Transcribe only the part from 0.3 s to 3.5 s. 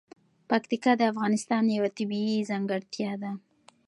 پکتیکا د افغانستان یوه طبیعي ځانګړتیا ده.